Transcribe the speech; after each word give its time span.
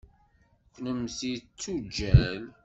Kennemti 0.73 1.33
d 1.41 1.43
tuǧǧal? 1.61 2.41